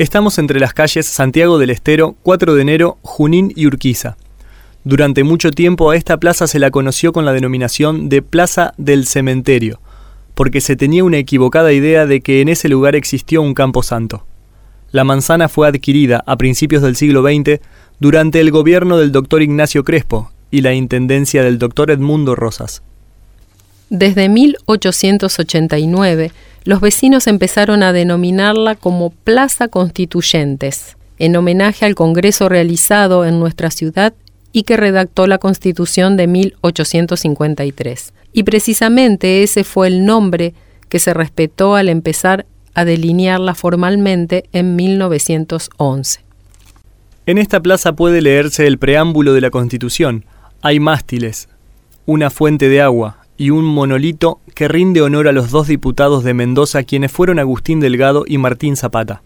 [0.00, 4.16] Estamos entre las calles Santiago del Estero, 4 de enero, Junín y Urquiza.
[4.82, 9.04] Durante mucho tiempo a esta plaza se la conoció con la denominación de Plaza del
[9.04, 9.78] Cementerio,
[10.34, 14.24] porque se tenía una equivocada idea de que en ese lugar existió un campo santo.
[14.90, 17.60] La manzana fue adquirida a principios del siglo XX
[17.98, 22.82] durante el gobierno del doctor Ignacio Crespo y la intendencia del doctor Edmundo Rosas.
[23.90, 26.32] Desde 1889,
[26.64, 33.70] los vecinos empezaron a denominarla como Plaza Constituyentes, en homenaje al Congreso realizado en nuestra
[33.70, 34.12] ciudad
[34.52, 38.12] y que redactó la Constitución de 1853.
[38.32, 40.54] Y precisamente ese fue el nombre
[40.88, 46.20] que se respetó al empezar a delinearla formalmente en 1911.
[47.26, 50.24] En esta plaza puede leerse el preámbulo de la Constitución.
[50.62, 51.48] Hay mástiles,
[52.06, 56.34] una fuente de agua y un monolito que rinde honor a los dos diputados de
[56.34, 59.22] Mendoza quienes fueron Agustín Delgado y Martín Zapata.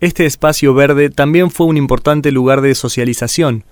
[0.00, 3.64] Este espacio verde también fue un importante lugar de socialización,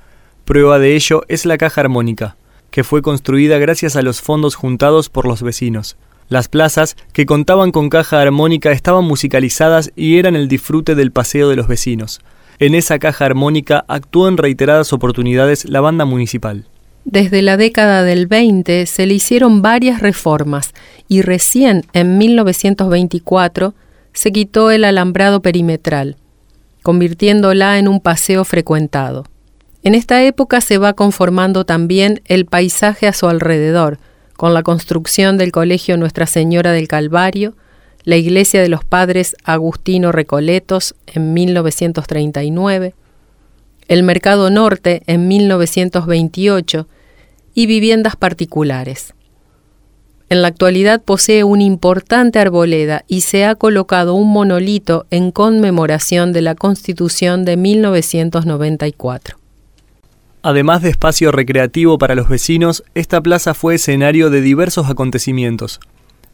[0.44, 2.36] Prueba de ello es la caja armónica,
[2.70, 5.96] que fue construida gracias a los fondos juntados por los vecinos.
[6.28, 11.48] Las plazas que contaban con caja armónica estaban musicalizadas y eran el disfrute del paseo
[11.48, 12.20] de los vecinos.
[12.58, 16.66] En esa caja armónica actuó en reiteradas oportunidades la banda municipal.
[17.04, 20.72] Desde la década del 20 se le hicieron varias reformas
[21.06, 23.74] y recién en 1924
[24.14, 26.16] se quitó el alambrado perimetral,
[26.82, 29.24] convirtiéndola en un paseo frecuentado.
[29.82, 33.98] En esta época se va conformando también el paisaje a su alrededor,
[34.34, 37.54] con la construcción del Colegio Nuestra Señora del Calvario,
[38.04, 42.94] la iglesia de los padres Agustino Recoletos en 1939,
[43.88, 46.88] el Mercado Norte en 1928
[47.54, 49.14] y viviendas particulares.
[50.28, 56.32] En la actualidad posee una importante arboleda y se ha colocado un monolito en conmemoración
[56.32, 59.36] de la Constitución de 1994.
[60.42, 65.80] Además de espacio recreativo para los vecinos, esta plaza fue escenario de diversos acontecimientos.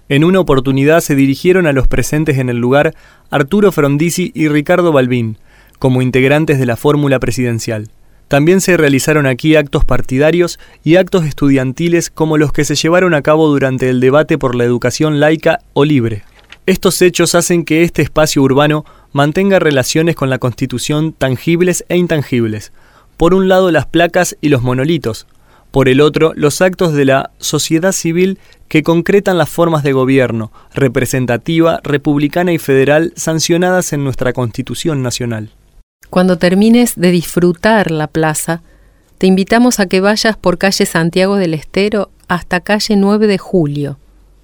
[0.09, 2.95] En una oportunidad se dirigieron a los presentes en el lugar
[3.31, 5.39] Arturo Frondizi y Ricardo Balbín,
[5.79, 7.89] como integrantes de la fórmula presidencial.
[8.31, 13.23] También se realizaron aquí actos partidarios y actos estudiantiles como los que se llevaron a
[13.23, 16.23] cabo durante el debate por la educación laica o libre.
[16.65, 22.73] Estos hechos hacen que este espacio urbano mantenga relaciones con la Constitución tangibles e intangibles,
[23.17, 25.27] por un lado las placas y los monolitos,
[25.73, 30.53] por el otro los actos de la sociedad civil que concretan las formas de gobierno,
[30.73, 35.51] representativa, republicana y federal sancionadas en nuestra Constitución Nacional.
[36.11, 38.63] Cuando termines de disfrutar la plaza,
[39.19, 43.99] te invitamos a que vayas por calle Santiago del Estero hasta calle 9 de Julio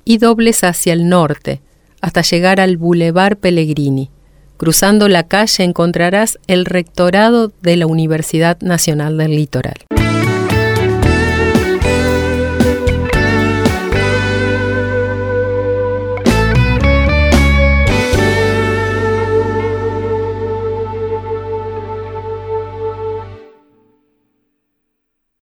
[0.05, 1.61] y dobles hacia el norte
[2.01, 4.11] hasta llegar al Boulevard Pellegrini.
[4.59, 9.87] Cruzando la calle encontrarás el rectorado de la Universidad Nacional del Litoral.